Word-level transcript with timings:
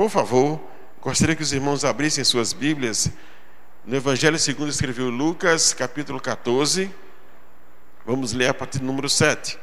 Por 0.00 0.08
favor, 0.08 0.58
gostaria 1.02 1.36
que 1.36 1.42
os 1.42 1.52
irmãos 1.52 1.84
abrissem 1.84 2.24
suas 2.24 2.54
Bíblias 2.54 3.10
no 3.84 3.94
Evangelho 3.94 4.38
segundo 4.38 4.70
escreveu 4.70 5.10
Lucas, 5.10 5.74
capítulo 5.74 6.18
14. 6.18 6.90
Vamos 8.06 8.32
ler 8.32 8.48
a 8.48 8.54
partir 8.54 8.78
do 8.78 8.86
número 8.86 9.10
7. 9.10 9.58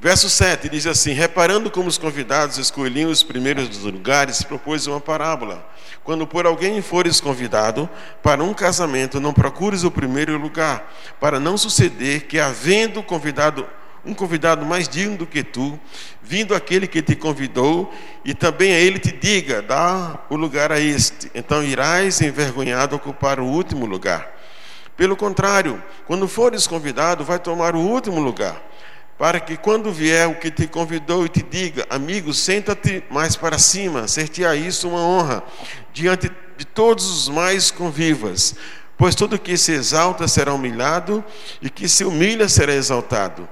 Verso 0.00 0.28
7 0.28 0.68
diz 0.68 0.84
assim: 0.84 1.12
Reparando 1.12 1.70
como 1.70 1.88
os 1.88 1.96
convidados 1.96 2.58
escolhiam 2.58 3.08
os 3.08 3.22
primeiros 3.22 3.68
dos 3.68 3.84
lugares, 3.84 4.42
propôs 4.42 4.88
uma 4.88 5.00
parábola. 5.00 5.64
Quando 6.02 6.26
por 6.26 6.46
alguém 6.46 6.82
fores 6.82 7.20
convidado 7.20 7.88
para 8.20 8.42
um 8.42 8.52
casamento, 8.52 9.20
não 9.20 9.32
procures 9.32 9.84
o 9.84 9.92
primeiro 9.92 10.36
lugar, 10.36 10.92
para 11.20 11.38
não 11.38 11.56
suceder 11.56 12.26
que, 12.26 12.40
havendo 12.40 13.00
convidado 13.00 13.64
um 14.04 14.14
convidado 14.14 14.64
mais 14.64 14.88
digno 14.88 15.16
do 15.16 15.26
que 15.26 15.42
tu, 15.42 15.78
vindo 16.22 16.54
aquele 16.54 16.86
que 16.86 17.02
te 17.02 17.14
convidou, 17.14 17.92
e 18.24 18.34
também 18.34 18.72
a 18.72 18.78
ele 18.78 18.98
te 18.98 19.12
diga: 19.12 19.62
dá 19.62 20.18
o 20.30 20.36
lugar 20.36 20.72
a 20.72 20.80
este. 20.80 21.30
Então 21.34 21.62
irás 21.62 22.20
envergonhado 22.20 22.96
ocupar 22.96 23.40
o 23.40 23.44
último 23.44 23.86
lugar. 23.86 24.36
Pelo 24.96 25.16
contrário, 25.16 25.82
quando 26.06 26.28
fores 26.28 26.66
convidado, 26.66 27.24
vai 27.24 27.38
tomar 27.38 27.74
o 27.74 27.80
último 27.80 28.20
lugar 28.20 28.70
para 29.20 29.38
que 29.38 29.54
quando 29.54 29.92
vier 29.92 30.26
o 30.26 30.36
que 30.36 30.50
te 30.50 30.66
convidou 30.66 31.26
e 31.26 31.28
te 31.28 31.42
diga, 31.42 31.84
amigo, 31.90 32.32
senta-te 32.32 33.04
mais 33.10 33.36
para 33.36 33.58
cima, 33.58 34.08
ser-te-á 34.08 34.56
isso 34.56 34.88
uma 34.88 35.00
honra, 35.00 35.44
diante 35.92 36.30
de 36.56 36.64
todos 36.64 37.04
os 37.04 37.28
mais 37.28 37.70
convivas. 37.70 38.54
Pois 38.96 39.14
todo 39.14 39.38
que 39.38 39.58
se 39.58 39.72
exalta 39.72 40.26
será 40.26 40.54
humilhado, 40.54 41.22
e 41.60 41.68
que 41.68 41.86
se 41.86 42.02
humilha 42.02 42.48
será 42.48 42.72
exaltado. 42.72 43.46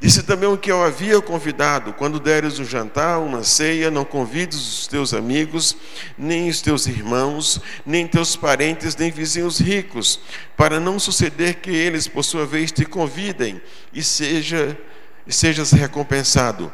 Disse 0.00 0.22
também 0.22 0.48
o 0.48 0.58
que 0.58 0.70
eu 0.70 0.82
havia 0.82 1.20
convidado: 1.20 1.92
quando 1.92 2.20
deres 2.20 2.58
um 2.58 2.64
jantar, 2.64 3.20
uma 3.20 3.42
ceia, 3.42 3.90
não 3.90 4.04
convides 4.04 4.58
os 4.58 4.86
teus 4.86 5.14
amigos, 5.14 5.76
nem 6.16 6.48
os 6.48 6.60
teus 6.60 6.86
irmãos, 6.86 7.60
nem 7.84 8.06
teus 8.06 8.36
parentes, 8.36 8.96
nem 8.96 9.10
vizinhos 9.10 9.58
ricos, 9.58 10.20
para 10.56 10.78
não 10.80 10.98
suceder 10.98 11.56
que 11.56 11.70
eles, 11.70 12.08
por 12.08 12.22
sua 12.22 12.46
vez, 12.46 12.72
te 12.72 12.84
convidem 12.84 13.60
e 13.92 14.02
seja 14.02 14.78
e 15.26 15.32
sejas 15.32 15.72
recompensado. 15.72 16.72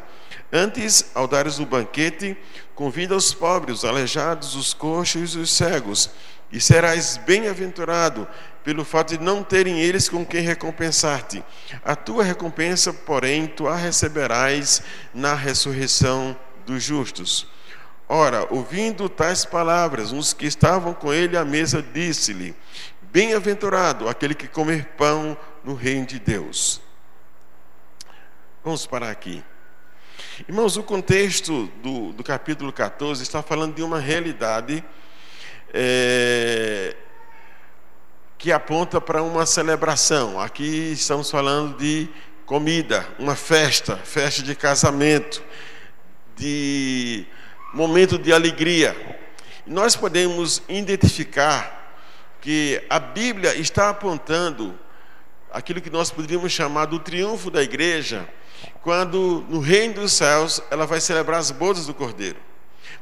Antes, 0.51 1.05
ao 1.15 1.27
dares 1.27 1.59
o 1.59 1.65
banquete, 1.65 2.35
convida 2.75 3.15
os 3.15 3.33
pobres, 3.33 3.79
os 3.79 3.85
aleijados, 3.85 4.55
os 4.55 4.73
coxos 4.73 5.35
e 5.35 5.37
os 5.37 5.51
cegos, 5.51 6.09
e 6.51 6.59
serás 6.59 7.15
bem-aventurado 7.15 8.27
pelo 8.63 8.85
fato 8.85 9.17
de 9.17 9.23
não 9.23 9.43
terem 9.43 9.79
eles 9.79 10.07
com 10.07 10.25
quem 10.25 10.41
recompensar-te. 10.41 11.43
A 11.83 11.95
tua 11.95 12.23
recompensa, 12.23 12.93
porém, 12.93 13.47
tu 13.47 13.67
a 13.67 13.75
receberás 13.75 14.81
na 15.13 15.33
ressurreição 15.33 16.37
dos 16.65 16.83
justos. 16.83 17.47
Ora, 18.07 18.45
ouvindo 18.49 19.07
tais 19.07 19.45
palavras, 19.45 20.11
uns 20.11 20.33
que 20.33 20.45
estavam 20.45 20.93
com 20.93 21.13
ele 21.13 21.37
à 21.37 21.45
mesa 21.45 21.81
disse-lhe: 21.81 22.53
Bem-aventurado 23.03 24.09
aquele 24.09 24.35
que 24.35 24.47
comer 24.47 24.85
pão 24.97 25.37
no 25.63 25.73
reino 25.73 26.05
de 26.05 26.19
Deus. 26.19 26.81
Vamos 28.63 28.85
parar 28.85 29.09
aqui. 29.09 29.43
Irmãos, 30.47 30.77
o 30.77 30.83
contexto 30.83 31.67
do, 31.81 32.11
do 32.13 32.23
capítulo 32.23 32.71
14 32.71 33.23
está 33.23 33.41
falando 33.41 33.75
de 33.75 33.81
uma 33.81 33.99
realidade 33.99 34.83
é, 35.73 36.95
que 38.41 38.51
aponta 38.51 38.99
para 38.99 39.21
uma 39.21 39.45
celebração. 39.45 40.39
Aqui 40.39 40.93
estamos 40.93 41.29
falando 41.29 41.77
de 41.77 42.09
comida, 42.43 43.07
uma 43.19 43.35
festa, 43.35 43.97
festa 43.97 44.41
de 44.41 44.55
casamento, 44.55 45.43
de 46.35 47.23
momento 47.71 48.17
de 48.17 48.33
alegria. 48.33 49.19
Nós 49.63 49.95
podemos 49.95 50.63
identificar 50.67 51.93
que 52.41 52.83
a 52.89 52.97
Bíblia 52.97 53.53
está 53.53 53.89
apontando 53.89 54.73
aquilo 55.53 55.79
que 55.79 55.91
nós 55.91 56.09
poderíamos 56.09 56.51
chamar 56.51 56.85
do 56.85 56.97
triunfo 56.97 57.51
da 57.51 57.61
igreja 57.61 58.27
quando 58.81 59.45
no 59.49 59.59
reino 59.59 59.93
dos 59.93 60.13
céus 60.13 60.59
ela 60.71 60.87
vai 60.87 60.99
celebrar 60.99 61.39
as 61.39 61.51
bodas 61.51 61.85
do 61.85 61.93
Cordeiro. 61.93 62.39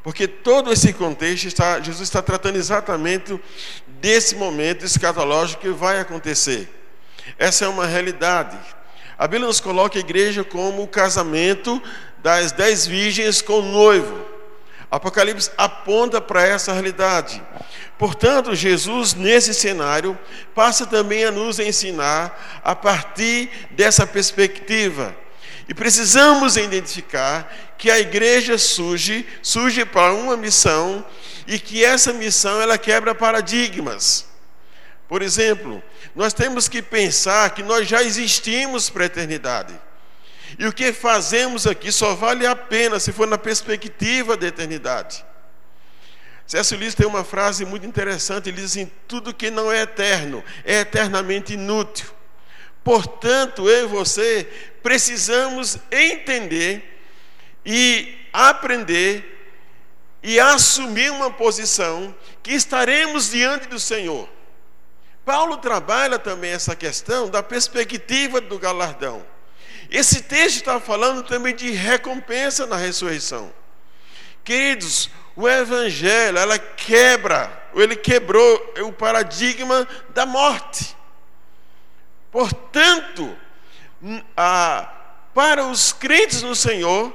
Porque 0.03 0.27
todo 0.27 0.71
esse 0.71 0.93
contexto 0.93 1.47
está, 1.47 1.79
Jesus 1.79 2.07
está 2.07 2.21
tratando 2.21 2.55
exatamente 2.55 3.39
desse 3.87 4.35
momento 4.35 4.85
escatológico 4.85 5.61
que 5.61 5.69
vai 5.69 5.99
acontecer. 5.99 6.69
Essa 7.37 7.65
é 7.65 7.67
uma 7.67 7.85
realidade. 7.85 8.57
A 9.17 9.27
Bíblia 9.27 9.47
nos 9.47 9.59
coloca 9.59 9.97
a 9.97 9.99
igreja 9.99 10.43
como 10.43 10.83
o 10.83 10.87
casamento 10.87 11.81
das 12.19 12.51
dez 12.51 12.87
virgens 12.87 13.41
com 13.41 13.59
o 13.59 13.61
noivo. 13.61 14.25
Apocalipse 14.89 15.51
aponta 15.57 16.19
para 16.19 16.43
essa 16.43 16.73
realidade. 16.73 17.41
Portanto, 17.97 18.55
Jesus, 18.55 19.13
nesse 19.13 19.53
cenário, 19.53 20.17
passa 20.55 20.85
também 20.85 21.25
a 21.25 21.31
nos 21.31 21.59
ensinar 21.59 22.61
a 22.63 22.73
partir 22.73 23.51
dessa 23.71 24.07
perspectiva 24.07 25.15
e 25.69 25.73
precisamos 25.75 26.57
identificar 26.57 27.75
que 27.77 27.91
a 27.91 27.99
igreja 27.99 28.57
surge, 28.57 29.23
surge 29.39 29.85
para 29.85 30.15
uma 30.15 30.35
missão 30.35 31.05
e 31.45 31.59
que 31.59 31.85
essa 31.85 32.11
missão 32.11 32.59
ela 32.59 32.75
quebra 32.75 33.13
paradigmas. 33.13 34.25
Por 35.07 35.21
exemplo, 35.21 35.81
nós 36.15 36.33
temos 36.33 36.67
que 36.67 36.81
pensar 36.81 37.51
que 37.51 37.61
nós 37.61 37.87
já 37.87 38.01
existimos 38.01 38.89
para 38.89 39.03
a 39.03 39.05
eternidade. 39.05 39.79
E 40.57 40.65
o 40.65 40.73
que 40.73 40.91
fazemos 40.91 41.67
aqui 41.67 41.91
só 41.91 42.15
vale 42.15 42.47
a 42.47 42.55
pena 42.55 42.99
se 42.99 43.11
for 43.11 43.27
na 43.27 43.37
perspectiva 43.37 44.35
da 44.35 44.47
eternidade. 44.47 45.23
C.S. 46.47 46.75
Lewis 46.75 46.95
tem 46.95 47.05
uma 47.05 47.23
frase 47.23 47.63
muito 47.63 47.85
interessante, 47.85 48.49
ele 48.49 48.59
diz 48.59 48.71
assim: 48.71 48.89
tudo 49.07 49.35
que 49.35 49.51
não 49.51 49.71
é 49.71 49.83
eterno 49.83 50.43
é 50.65 50.79
eternamente 50.79 51.53
inútil. 51.53 52.07
Portanto, 52.83 53.69
eu 53.69 53.85
e 53.85 53.87
você 53.87 54.49
precisamos 54.81 55.77
entender 55.91 57.01
e 57.65 58.17
aprender 58.31 59.37
e 60.21 60.39
assumir 60.39 61.11
uma 61.11 61.31
posição 61.31 62.15
que 62.43 62.51
estaremos 62.51 63.31
diante 63.31 63.67
do 63.67 63.79
Senhor. 63.79 64.27
Paulo 65.23 65.57
trabalha 65.57 66.17
também 66.17 66.51
essa 66.51 66.75
questão 66.75 67.29
da 67.29 67.43
perspectiva 67.43 68.41
do 68.41 68.57
galardão. 68.57 69.25
Esse 69.89 70.23
texto 70.23 70.57
está 70.57 70.79
falando 70.79 71.23
também 71.23 71.55
de 71.55 71.71
recompensa 71.71 72.65
na 72.65 72.75
ressurreição. 72.75 73.53
Queridos, 74.43 75.09
o 75.35 75.47
evangelho, 75.47 76.37
ela 76.37 76.59
quebra, 76.59 77.69
ele 77.75 77.95
quebrou 77.95 78.73
o 78.79 78.91
paradigma 78.91 79.87
da 80.09 80.25
morte. 80.25 80.95
Portanto, 82.31 83.35
a, 84.35 84.91
para 85.33 85.65
os 85.65 85.91
crentes 85.91 86.41
no 86.41 86.55
Senhor, 86.55 87.13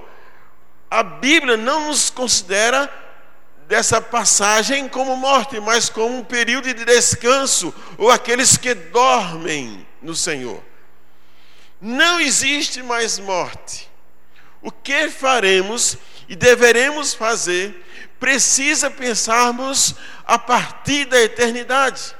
a 0.91 1.03
Bíblia 1.03 1.57
não 1.57 1.89
nos 1.89 2.11
considera 2.11 2.93
dessa 3.67 4.01
passagem 4.01 4.89
como 4.89 5.17
morte, 5.17 5.59
mas 5.61 5.89
como 5.89 6.19
um 6.19 6.25
período 6.25 6.73
de 6.73 6.85
descanso, 6.85 7.75
ou 7.97 8.11
aqueles 8.11 8.57
que 8.57 8.75
dormem 8.75 9.87
no 10.01 10.15
Senhor. 10.15 10.63
Não 11.81 12.21
existe 12.21 12.83
mais 12.83 13.19
morte. 13.19 13.91
O 14.63 14.71
que 14.71 15.11
faremos 15.11 15.99
e 16.29 16.37
deveremos 16.37 17.13
fazer 17.13 17.85
precisa 18.19 18.91
pensarmos 18.91 19.95
a 20.25 20.39
partir 20.39 21.05
da 21.07 21.21
eternidade. 21.21 22.15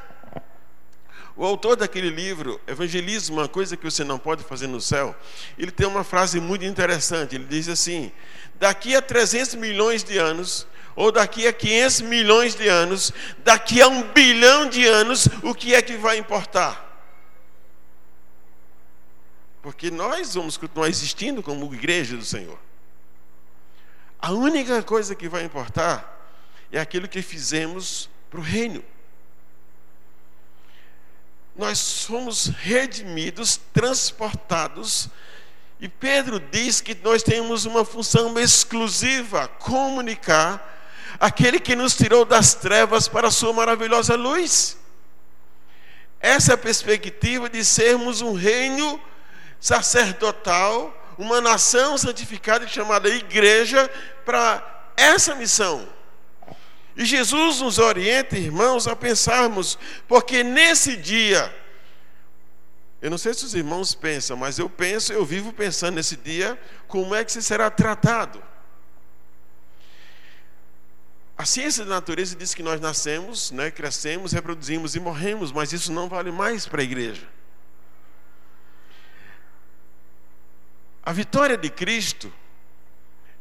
O 1.37 1.45
autor 1.45 1.75
daquele 1.75 2.11
livro, 2.11 2.61
Evangelismo, 2.67 3.39
uma 3.39 3.49
coisa 3.49 3.77
que 3.77 3.85
você 3.85 4.05
não 4.05 4.19
pode 4.19 4.45
fazer 4.45 4.69
no 4.69 4.81
céu, 4.81 5.17
ele 5.59 5.73
tem 5.73 5.87
uma 5.87 6.05
frase 6.05 6.39
muito 6.39 6.65
interessante. 6.65 7.35
Ele 7.35 7.45
diz 7.45 7.69
assim: 7.69 8.13
daqui 8.55 8.95
a 8.95 9.03
300 9.03 9.57
milhões 9.57 10.05
de 10.05 10.17
anos, 10.17 10.65
ou 10.95 11.11
daqui 11.11 11.47
a 11.49 11.53
500 11.53 12.01
milhões 12.03 12.55
de 12.55 12.69
anos, 12.69 13.13
daqui 13.39 13.83
a 13.83 13.89
um 13.89 14.13
bilhão 14.13 14.69
de 14.69 14.87
anos, 14.87 15.29
o 15.43 15.53
que 15.53 15.75
é 15.75 15.83
que 15.83 15.97
vai 15.97 16.19
importar? 16.19 16.83
Porque 19.61 19.91
nós 19.91 20.35
vamos 20.35 20.57
continuar 20.57 20.89
existindo 20.89 21.43
como 21.43 21.73
igreja 21.75 22.17
do 22.17 22.25
Senhor. 22.25 22.59
A 24.21 24.31
única 24.31 24.83
coisa 24.85 25.17
que 25.17 25.29
vai 25.29 25.43
importar 25.43 26.13
é 26.71 26.79
aquilo 26.79 27.09
que 27.09 27.23
fizemos 27.23 28.09
para 28.31 28.39
o 28.39 28.43
reino 28.43 28.85
nós 31.57 31.79
somos 31.79 32.47
redimidos, 32.47 33.61
transportados. 33.73 35.09
E 35.81 35.89
Pedro 35.89 36.41
diz 36.41 36.81
que 36.81 36.97
nós 37.03 37.23
temos 37.23 37.65
uma 37.65 37.85
função 37.85 38.39
exclusiva: 38.39 39.47
comunicar 39.49 40.73
aquele 41.21 41.61
que 41.61 41.77
nos 41.77 41.97
tirou 41.97 42.25
das 42.25 42.55
trevas 42.55 43.07
para 43.07 43.29
a 43.29 43.31
sua 43.31 43.53
maravilhosa 43.53 44.17
luz. 44.17 44.77
Essa 46.21 46.55
é 46.55 46.57
perspectiva 46.57 47.49
de 47.49 47.65
sermos 47.65 48.21
um 48.21 48.33
reino 48.33 49.01
sacerdotal, 49.61 50.93
uma 51.19 51.41
nação 51.41 51.97
santificada 51.99 52.67
chamada 52.67 53.09
igreja 53.09 53.91
para 54.25 54.91
essa 54.97 55.35
missão. 55.35 55.87
E 56.97 57.05
Jesus 57.05 57.61
nos 57.61 57.79
orienta, 57.79 58.39
irmãos, 58.39 58.87
a 58.87 58.95
pensarmos, 58.95 59.79
porque 60.07 60.45
nesse 60.45 60.97
dia, 60.97 61.53
eu 63.03 63.11
não 63.11 63.19
sei 63.19 63.35
se 63.35 63.45
os 63.45 63.55
irmãos 63.55 63.95
pensam, 63.95 64.37
mas 64.37 64.59
eu 64.59 64.71
penso, 64.71 65.13
eu 65.13 65.25
vivo 65.25 65.53
pensando 65.53 65.97
nesse 65.97 66.17
dia, 66.17 66.59
como 66.87 67.15
é 67.15 67.25
que 67.25 67.33
se 67.33 67.43
será 67.43 67.69
tratado. 67.71 68.43
A 71.37 71.45
ciência 71.45 71.85
da 71.85 71.91
natureza 71.91 72.37
diz 72.37 72.55
que 72.55 72.63
nós 72.63 72.81
nascemos, 72.81 73.51
né, 73.51 73.71
crescemos, 73.71 74.33
reproduzimos 74.33 74.95
e 74.95 75.01
morremos, 75.01 75.51
mas 75.51 75.73
isso 75.73 75.93
não 75.93 76.09
vale 76.09 76.31
mais 76.31 76.65
para 76.65 76.81
a 76.81 76.85
igreja. 76.85 77.29
A 81.03 81.13
vitória 81.13 81.59
de 81.59 81.69
Cristo, 81.69 82.33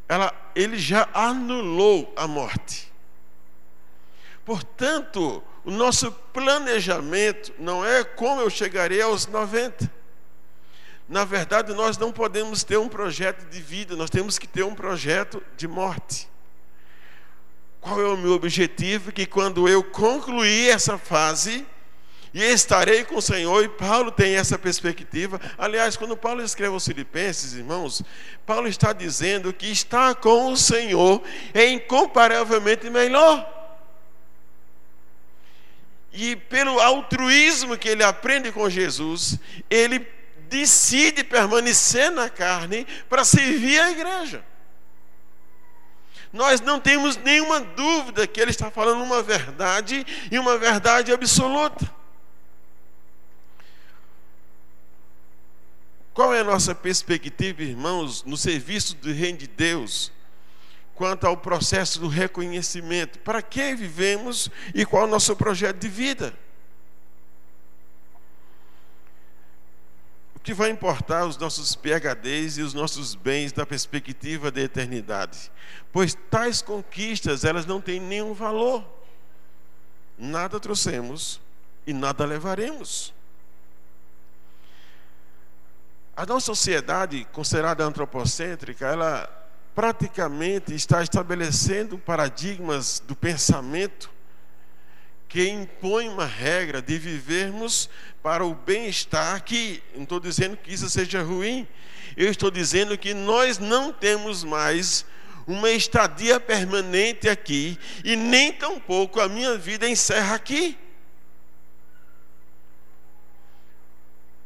ela, 0.08 0.34
ele 0.56 0.76
já 0.76 1.08
anulou 1.14 2.12
a 2.16 2.26
morte. 2.26 2.92
Portanto, 4.44 5.42
o 5.64 5.70
nosso 5.70 6.12
planejamento 6.32 7.52
não 7.58 7.84
é 7.84 8.04
como 8.04 8.40
eu 8.40 8.50
chegarei 8.50 9.00
aos 9.00 9.26
90. 9.26 9.90
Na 11.08 11.24
verdade, 11.24 11.72
nós 11.74 11.98
não 11.98 12.12
podemos 12.12 12.64
ter 12.64 12.76
um 12.76 12.88
projeto 12.88 13.48
de 13.48 13.60
vida, 13.60 13.96
nós 13.96 14.10
temos 14.10 14.38
que 14.38 14.46
ter 14.46 14.62
um 14.62 14.74
projeto 14.74 15.42
de 15.56 15.68
morte. 15.68 16.28
Qual 17.80 18.00
é 18.00 18.04
o 18.06 18.16
meu 18.16 18.32
objetivo? 18.32 19.12
Que 19.12 19.26
quando 19.26 19.68
eu 19.68 19.84
concluir 19.84 20.70
essa 20.70 20.96
fase, 20.96 21.66
e 22.34 22.42
estarei 22.42 23.04
com 23.04 23.16
o 23.16 23.22
Senhor, 23.22 23.62
e 23.62 23.68
Paulo 23.68 24.10
tem 24.10 24.34
essa 24.34 24.58
perspectiva. 24.58 25.40
Aliás, 25.56 25.96
quando 25.96 26.16
Paulo 26.16 26.42
escreve 26.42 26.74
aos 26.74 26.84
Filipenses, 26.84 27.52
irmãos, 27.52 28.02
Paulo 28.44 28.66
está 28.66 28.92
dizendo 28.92 29.52
que 29.52 29.70
estar 29.70 30.16
com 30.16 30.50
o 30.52 30.56
Senhor 30.56 31.22
é 31.54 31.68
incomparavelmente 31.68 32.90
melhor. 32.90 33.63
E 36.14 36.36
pelo 36.36 36.80
altruísmo 36.80 37.76
que 37.76 37.88
ele 37.88 38.02
aprende 38.02 38.50
com 38.50 38.70
Jesus, 38.70 39.38
ele 39.68 40.06
decide 40.48 41.22
permanecer 41.22 42.10
na 42.10 42.30
carne 42.30 42.86
para 43.08 43.24
servir 43.24 43.80
a 43.80 43.90
igreja 43.90 44.44
nós 46.34 46.60
não 46.60 46.80
temos 46.80 47.16
nenhuma 47.16 47.60
dúvida 47.60 48.26
que 48.26 48.40
ele 48.40 48.50
está 48.50 48.68
falando 48.68 49.04
uma 49.04 49.22
verdade 49.22 50.04
e 50.32 50.36
uma 50.36 50.58
verdade 50.58 51.12
absoluta. 51.12 51.88
Qual 56.12 56.34
é 56.34 56.40
a 56.40 56.44
nossa 56.44 56.74
perspectiva, 56.74 57.62
irmãos, 57.62 58.24
no 58.24 58.36
serviço 58.36 58.96
do 58.96 59.12
Reino 59.12 59.38
de 59.38 59.46
Deus, 59.46 60.10
quanto 60.94 61.26
ao 61.26 61.36
processo 61.36 62.00
do 62.00 62.08
reconhecimento? 62.08 63.18
Para 63.20 63.42
que 63.42 63.74
vivemos 63.74 64.48
e 64.74 64.84
qual 64.84 65.04
é 65.04 65.06
o 65.06 65.10
nosso 65.10 65.34
projeto 65.36 65.78
de 65.78 65.88
vida? 65.88 66.34
que 70.44 70.52
vai 70.52 70.68
importar 70.68 71.24
os 71.24 71.38
nossos 71.38 71.74
PHDs 71.74 72.58
e 72.58 72.62
os 72.62 72.74
nossos 72.74 73.14
bens 73.14 73.50
da 73.50 73.64
perspectiva 73.64 74.50
da 74.50 74.60
eternidade? 74.60 75.50
Pois 75.90 76.14
tais 76.30 76.60
conquistas, 76.60 77.44
elas 77.44 77.64
não 77.64 77.80
têm 77.80 77.98
nenhum 77.98 78.34
valor. 78.34 78.84
Nada 80.18 80.60
trouxemos 80.60 81.40
e 81.86 81.94
nada 81.94 82.26
levaremos. 82.26 83.14
A 86.14 86.26
nossa 86.26 86.44
sociedade, 86.44 87.26
considerada 87.32 87.82
antropocêntrica, 87.82 88.86
ela 88.86 89.43
praticamente 89.74 90.74
está 90.74 91.02
estabelecendo 91.02 91.98
paradigmas 91.98 93.00
do 93.00 93.16
pensamento 93.16 94.10
que 95.28 95.48
impõe 95.48 96.08
uma 96.08 96.26
regra 96.26 96.80
de 96.80 96.96
vivermos 96.96 97.90
para 98.22 98.46
o 98.46 98.54
bem-estar, 98.54 99.42
que 99.42 99.82
não 99.94 100.04
estou 100.04 100.20
dizendo 100.20 100.56
que 100.56 100.72
isso 100.72 100.88
seja 100.88 101.22
ruim, 101.22 101.66
eu 102.16 102.30
estou 102.30 102.52
dizendo 102.52 102.96
que 102.96 103.12
nós 103.12 103.58
não 103.58 103.92
temos 103.92 104.44
mais 104.44 105.04
uma 105.44 105.70
estadia 105.70 106.38
permanente 106.38 107.28
aqui, 107.28 107.76
e 108.04 108.14
nem 108.14 108.52
tampouco 108.52 109.20
a 109.20 109.28
minha 109.28 109.58
vida 109.58 109.88
encerra 109.88 110.36
aqui. 110.36 110.78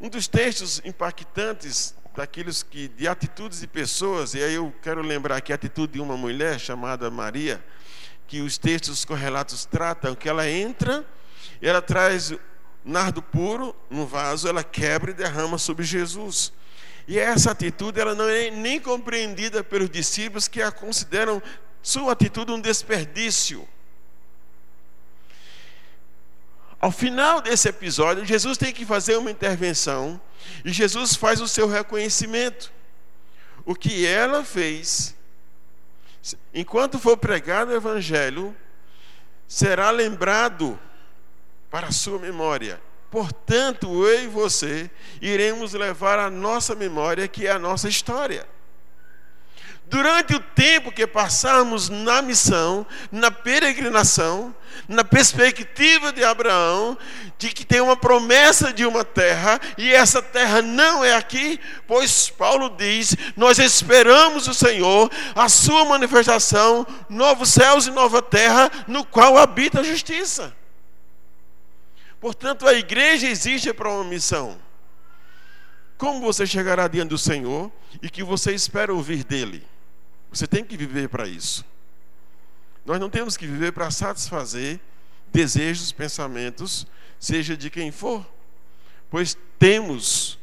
Um 0.01 0.09
dos 0.09 0.27
textos 0.27 0.81
impactantes 0.85 1.95
daqueles 2.19 2.65
que 2.65 2.89
de 2.89 3.07
atitudes 3.07 3.61
de 3.61 3.69
pessoas, 3.69 4.35
e 4.35 4.43
aí 4.43 4.55
eu 4.55 4.75
quero 4.83 5.03
lembrar 5.03 5.41
que 5.41 5.53
a 5.53 5.55
atitude 5.55 5.93
de 5.93 6.01
uma 6.01 6.17
mulher 6.17 6.59
chamada 6.59 7.09
Maria, 7.13 7.65
que 8.27 8.41
os 8.41 8.59
textos 8.59 9.05
correlatos 9.05 9.65
tratam, 9.65 10.17
que 10.17 10.29
ela 10.29 10.51
entra 10.51 11.07
ela 11.63 11.81
traz 11.81 12.35
nardo 12.85 13.23
puro 13.23 13.73
no 13.89 14.05
vaso, 14.05 14.49
ela 14.49 14.65
quebra 14.65 15.13
e 15.13 15.15
derrama 15.15 15.59
sobre 15.59 15.85
Jesus. 15.85 16.53
E 17.07 17.21
essa 17.21 17.53
atitude 17.53 18.01
ela 18.01 18.17
não 18.17 18.29
é 18.29 18.51
nem 18.51 18.81
compreendida 18.81 19.63
pelos 19.63 19.89
discípulos 19.89 20.49
que 20.49 20.61
a 20.61 20.73
consideram 20.73 21.41
sua 21.81 22.15
atitude 22.15 22.51
um 22.51 22.61
desperdício. 22.61 23.67
Ao 26.81 26.91
final 26.93 27.41
desse 27.41 27.69
episódio, 27.69 28.25
Jesus 28.25 28.57
tem 28.57 28.73
que 28.73 28.85
fazer 28.85 29.17
uma 29.17 29.31
intervenção 29.31 30.21
e 30.65 30.73
Jesus 30.73 31.15
faz 31.15 31.41
o 31.41 31.49
seu 31.49 31.67
reconhecimento. 31.67 32.73
O 33.65 33.75
que 33.75 34.07
ela 34.07 34.45
fez 34.45 35.19
enquanto 36.53 36.99
for 36.99 37.17
pregado 37.17 37.71
o 37.71 37.77
Evangelho, 37.77 38.55
será 39.47 39.91
lembrado 39.91 40.79
para 41.71 41.89
a 41.89 41.93
sua 41.93 42.19
memória. 42.19 42.81
Portanto, 43.11 44.07
eu 44.07 44.25
e 44.25 44.27
você 44.27 44.91
iremos 45.21 45.73
levar 45.73 46.19
a 46.19 46.31
nossa 46.31 46.75
memória, 46.75 47.27
que 47.27 47.47
é 47.47 47.51
a 47.51 47.59
nossa 47.59 47.89
história. 47.89 48.47
Durante 49.91 50.35
o 50.35 50.41
tempo 50.41 50.93
que 50.93 51.07
passamos 51.07 51.89
na 51.89 52.21
missão, 52.21 52.87
na 53.11 53.31
peregrinação, 53.31 54.55
na 54.87 55.03
perspectiva 55.03 56.13
de 56.13 56.23
Abraão, 56.23 56.99
de 57.39 57.49
que 57.49 57.65
tem 57.65 57.81
uma 57.81 57.97
promessa 57.97 58.71
de 58.71 58.85
uma 58.85 59.03
terra, 59.03 59.59
e 59.79 59.91
essa 59.91 60.21
terra 60.21 60.61
não 60.61 61.03
é 61.03 61.15
aqui, 61.15 61.59
pois 61.87 62.29
Paulo 62.29 62.69
diz: 62.69 63.17
nós 63.35 63.59
esperamos 63.59 64.47
o 64.47 64.53
Senhor, 64.53 65.11
a 65.35 65.49
sua 65.49 65.87
manifestação, 65.87 66.87
novos 67.09 67.49
céus 67.49 67.87
e 67.87 67.91
nova 67.91 68.21
terra, 68.21 68.71
no 68.87 69.07
qual 69.07 69.39
habita 69.39 69.81
a 69.81 69.85
justiça. 69.85 70.55
Portanto, 72.21 72.69
a 72.69 72.75
igreja 72.75 73.27
existe 73.27 73.73
para 73.73 73.89
uma 73.89 74.05
missão. 74.05 74.59
Como 75.97 76.21
você 76.21 76.47
chegará 76.47 76.87
diante 76.89 77.09
do 77.09 77.19
Senhor 77.19 77.73
e 78.03 78.11
que 78.11 78.23
você 78.23 78.53
espera 78.53 78.93
ouvir 78.93 79.25
dele? 79.25 79.67
Você 80.33 80.47
tem 80.47 80.65
que 80.65 80.77
viver 80.77 81.09
para 81.09 81.27
isso. 81.27 81.65
Nós 82.85 82.99
não 83.01 83.11
temos 83.11 83.37
que 83.37 83.47
viver 83.47 83.73
para 83.73 83.91
satisfazer 83.91 84.81
desejos, 85.33 85.93
pensamentos, 85.93 86.87
seja 87.19 87.57
de 87.57 87.69
quem 87.71 87.91
for, 87.91 88.27
pois 89.11 89.37
temos 89.59 90.39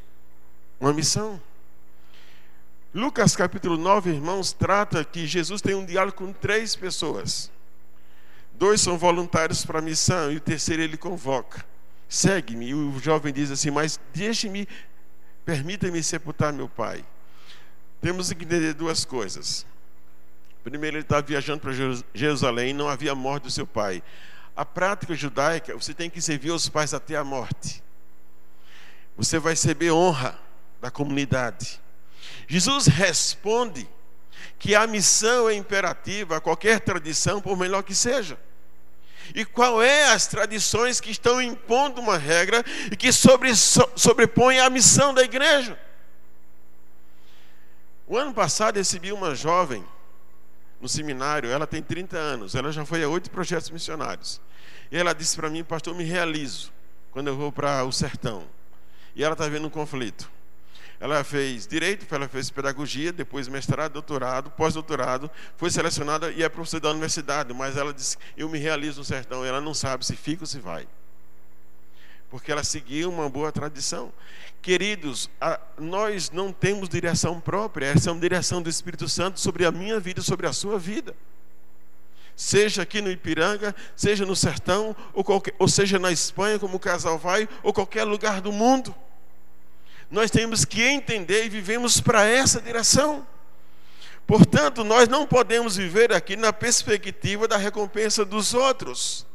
uma 0.80 0.94
missão. 0.94 1.42
Lucas 2.94 3.36
capítulo 3.36 3.77
9, 3.77 4.12
irmãos, 4.12 4.54
trata 4.54 5.04
que 5.04 5.25
Jesus 5.27 5.62
tem 5.62 5.75
um 5.75 5.86
diálogo 5.86 6.18
com 6.18 6.32
três 6.32 6.75
pessoas. 6.75 7.51
Dois 8.54 8.80
são 8.80 8.98
voluntários 8.98 9.65
para 9.65 9.80
a 9.80 9.82
missão 9.82 10.32
e 10.32 10.38
o 10.38 10.39
terceiro 10.39 10.82
ele 10.82 10.96
convoca. 10.96 11.65
Segue-me. 12.08 12.70
E 12.70 12.74
o 12.74 12.98
jovem 13.00 13.34
diz 13.34 13.51
assim: 13.51 13.70
Mas 13.70 14.00
deixe-me, 14.13 14.68
permita-me 15.44 16.01
sepultar 16.01 16.54
meu 16.54 16.70
pai. 16.70 17.04
Temos 18.00 18.32
que 18.32 18.46
entender 18.46 18.74
duas 18.74 19.04
coisas. 19.04 19.65
Primeiro, 20.65 20.98
ele 20.98 21.03
estava 21.03 21.22
viajando 21.22 21.60
para 21.60 21.72
Jerusalém, 22.12 22.74
não 22.74 22.89
havia 22.89 23.13
morte 23.13 23.43
do 23.43 23.51
seu 23.51 23.67
pai. 23.67 24.01
A 24.55 24.65
prática 24.65 25.13
judaica, 25.13 25.75
você 25.75 25.93
tem 25.93 26.10
que 26.10 26.19
servir 26.19 26.50
os 26.50 26.67
pais 26.67 26.91
até 26.91 27.15
a 27.15 27.24
morte. 27.24 27.84
Você 29.15 29.38
vai 29.38 29.53
receber 29.53 29.91
honra 29.91 30.39
da 30.81 30.89
comunidade. 30.89 31.79
Jesus 32.48 32.88
responde 32.88 33.88
que 34.57 34.74
a 34.74 34.88
missão 34.88 35.48
é 35.48 35.53
imperativa 35.53 36.38
a 36.38 36.41
qualquer 36.41 36.79
tradição, 36.79 37.39
por 37.39 37.55
melhor 37.55 37.84
que 37.84 37.93
seja. 37.93 38.36
E 39.36 39.45
qual 39.45 39.84
é 39.84 40.12
as 40.13 40.25
tradições 40.25 41.00
que 41.00 41.12
estão 41.12 41.39
impondo 41.39 42.01
uma 42.01 42.17
regra 42.17 42.63
e 42.91 42.95
que 42.95 43.13
sobre, 43.13 43.55
sobrepõem 43.55 44.60
a 44.60 44.69
missão 44.72 45.13
da 45.13 45.22
igreja? 45.22 45.79
O 48.07 48.17
ano 48.17 48.34
passado 48.34 48.77
recebi 48.77 49.12
uma 49.12 49.36
jovem 49.36 49.86
no 50.82 50.88
seminário, 50.88 51.50
ela 51.50 51.65
tem 51.65 51.82
30 51.82 52.17
anos, 52.17 52.55
ela 52.55 52.72
já 52.72 52.86
foi 52.86 53.03
a 53.03 53.10
oito 53.10 53.29
projetos 53.32 53.70
missionários. 53.70 54.41
E 54.91 54.98
ela 54.98 55.13
disse 55.13 55.36
para 55.36 55.50
mim, 55.50 55.63
pastor, 55.63 55.96
me 55.96 56.03
realizo 56.03 56.72
quando 57.12 57.27
eu 57.27 57.36
vou 57.36 57.51
para 57.51 57.84
o 57.84 57.91
sertão. 57.91 58.44
E 59.15 59.24
ela 59.24 59.34
está 59.34 59.48
vendo 59.48 59.67
um 59.67 59.70
conflito. 59.70 60.29
Ela 61.00 61.24
fez 61.24 61.67
direito, 61.67 62.05
ela 62.13 62.27
fez 62.27 62.50
pedagogia, 62.50 63.12
depois 63.12 63.48
mestrado, 63.48 63.94
doutorado, 63.94 64.50
pós-doutorado, 64.51 65.29
foi 65.58 65.70
selecionada 65.70 66.32
e 66.32 66.41
é 66.41 66.50
professora 66.50 66.82
da 66.82 66.91
universidade, 66.91 67.53
mas 67.53 67.75
ela 67.75 67.94
disse: 67.94 68.17
Eu 68.38 68.50
me 68.50 68.58
realizo 68.58 69.00
no 69.00 69.05
sertão. 69.05 69.44
Ela 69.44 69.60
não 69.60 69.74
sabe 69.74 70.05
se 70.05 70.15
fica 70.15 70.44
ou 70.44 70.48
se 70.48 70.60
vai. 70.60 70.88
Porque 72.29 72.51
ela 72.51 72.63
seguiu 72.63 73.10
uma 73.12 73.29
boa 73.29 73.51
tradição. 73.51 74.12
Queridos, 74.65 75.29
a, 75.39 75.60
nós 75.77 76.31
não 76.31 76.51
temos 76.51 76.89
direção 76.89 77.39
própria, 77.39 77.86
essa 77.86 78.10
é 78.10 78.12
uma 78.12 78.19
direção 78.19 78.63
do 78.63 78.67
Espírito 78.67 79.07
Santo 79.07 79.39
sobre 79.39 79.63
a 79.63 79.72
minha 79.72 80.00
vida, 80.00 80.24
sobre 80.24 80.48
a 80.48 80.53
sua 80.53 80.79
vida 80.79 81.15
seja 82.36 82.81
aqui 82.81 83.00
no 83.00 83.12
Ipiranga, 83.12 83.75
seja 83.95 84.25
no 84.25 84.36
sertão, 84.36 84.95
ou, 85.13 85.24
qualquer, 85.24 85.53
ou 85.60 85.67
seja 85.67 86.00
na 86.00 86.12
Espanha, 86.12 86.57
como 86.57 86.77
o 86.77 86.79
casal 86.79 87.19
vai, 87.19 87.48
ou 87.62 87.72
qualquer 87.72 88.05
lugar 88.05 88.41
do 88.41 88.51
mundo. 88.51 88.93
Nós 90.10 90.31
temos 90.31 90.65
que 90.65 90.81
entender 90.81 91.45
e 91.45 91.50
vivemos 91.50 92.01
para 92.01 92.25
essa 92.25 92.60
direção. 92.60 93.25
Portanto, 94.25 94.84
nós 94.84 95.07
não 95.07 95.27
podemos 95.27 95.77
viver 95.77 96.12
aqui 96.12 96.36
na 96.36 96.51
perspectiva 96.51 97.48
da 97.48 97.55
recompensa 97.55 98.25
dos 98.25 98.55
outros. 98.55 99.27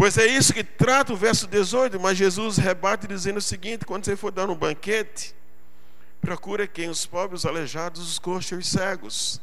Pois 0.00 0.16
é 0.16 0.24
isso 0.24 0.54
que 0.54 0.64
trata 0.64 1.12
o 1.12 1.16
verso 1.16 1.46
18, 1.46 2.00
mas 2.00 2.16
Jesus 2.16 2.56
rebate 2.56 3.06
dizendo 3.06 3.36
o 3.36 3.42
seguinte: 3.42 3.84
quando 3.84 4.06
você 4.06 4.16
for 4.16 4.32
dar 4.32 4.48
um 4.48 4.54
banquete, 4.54 5.34
procura 6.22 6.66
quem? 6.66 6.88
Os 6.88 7.04
pobres, 7.04 7.42
os 7.42 7.46
aleijados, 7.46 8.00
os 8.00 8.18
coxos 8.18 8.50
e 8.50 8.54
os 8.54 8.66
cegos. 8.66 9.42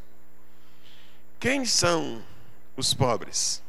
Quem 1.40 1.64
são 1.64 2.24
os 2.76 2.92
pobres? 2.92 3.62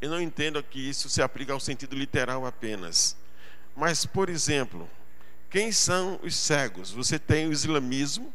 Eu 0.00 0.08
não 0.08 0.18
entendo 0.18 0.62
que 0.62 0.80
isso 0.80 1.10
se 1.10 1.20
aplica 1.20 1.52
ao 1.52 1.60
sentido 1.60 1.94
literal 1.94 2.46
apenas. 2.46 3.14
Mas, 3.76 4.06
por 4.06 4.30
exemplo, 4.30 4.88
quem 5.50 5.72
são 5.72 6.18
os 6.22 6.34
cegos? 6.34 6.90
Você 6.90 7.18
tem 7.18 7.46
o 7.48 7.52
islamismo, 7.52 8.32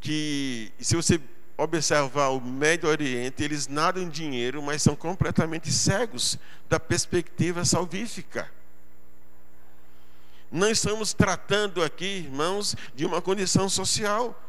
que, 0.00 0.70
se 0.78 0.94
você 0.94 1.20
observar 1.56 2.28
o 2.28 2.40
Médio 2.40 2.88
Oriente, 2.88 3.42
eles 3.42 3.66
nadam 3.66 4.02
em 4.02 4.08
dinheiro, 4.08 4.62
mas 4.62 4.82
são 4.82 4.94
completamente 4.94 5.72
cegos 5.72 6.38
da 6.68 6.78
perspectiva 6.78 7.64
salvífica. 7.64 8.50
Não 10.50 10.70
estamos 10.70 11.12
tratando 11.12 11.82
aqui, 11.82 12.24
irmãos, 12.26 12.76
de 12.94 13.04
uma 13.04 13.20
condição 13.20 13.68
social. 13.68 14.40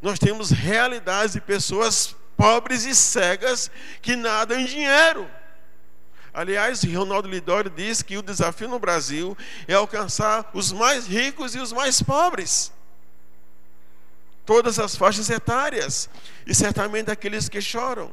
Nós 0.00 0.18
temos 0.18 0.50
realidades 0.50 1.34
de 1.34 1.40
pessoas 1.40 2.16
pobres 2.36 2.84
e 2.84 2.94
cegas 2.94 3.70
que 4.02 4.16
nadam 4.16 4.58
em 4.58 4.64
dinheiro. 4.64 5.30
Aliás, 6.32 6.82
Ronaldo 6.82 7.28
Lidório 7.28 7.70
diz 7.70 8.02
que 8.02 8.16
o 8.18 8.22
desafio 8.22 8.68
no 8.68 8.80
Brasil 8.80 9.38
é 9.68 9.74
alcançar 9.74 10.50
os 10.52 10.72
mais 10.72 11.06
ricos 11.06 11.54
e 11.54 11.60
os 11.60 11.72
mais 11.72 12.02
pobres. 12.02 12.72
Todas 14.44 14.78
as 14.78 14.96
faixas 14.96 15.30
etárias. 15.30 16.08
E 16.46 16.54
certamente 16.54 17.10
aqueles 17.10 17.48
que 17.48 17.60
choram. 17.60 18.12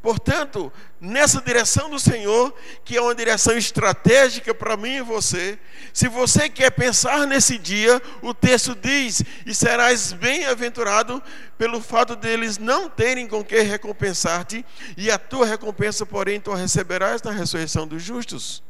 Portanto, 0.00 0.72
nessa 1.00 1.40
direção 1.40 1.90
do 1.90 1.98
Senhor, 1.98 2.54
que 2.84 2.96
é 2.96 3.00
uma 3.00 3.14
direção 3.14 3.56
estratégica 3.56 4.54
para 4.54 4.76
mim 4.76 4.96
e 4.96 5.02
você, 5.02 5.58
se 5.92 6.08
você 6.08 6.48
quer 6.48 6.70
pensar 6.70 7.26
nesse 7.26 7.58
dia, 7.58 8.00
o 8.22 8.32
texto 8.32 8.76
diz: 8.76 9.22
E 9.44 9.52
serás 9.52 10.12
bem-aventurado 10.12 11.20
pelo 11.56 11.80
fato 11.80 12.14
deles 12.14 12.58
não 12.58 12.88
terem 12.88 13.26
com 13.26 13.44
que 13.44 13.60
recompensar-te, 13.60 14.64
e 14.96 15.10
a 15.10 15.18
tua 15.18 15.46
recompensa, 15.46 16.06
porém, 16.06 16.40
tu 16.40 16.52
receberás 16.52 17.20
na 17.22 17.32
ressurreição 17.32 17.86
dos 17.86 18.02
justos. 18.02 18.62